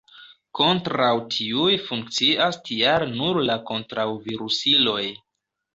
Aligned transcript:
Kontraŭ 0.59 1.09
tiuj 1.35 1.75
funkcias 1.89 2.59
tial 2.71 3.07
nur 3.21 3.43
la 3.53 3.61
kontraŭ-virusiloj. 3.73 5.03